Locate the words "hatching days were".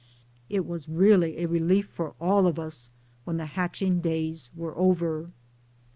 3.45-4.75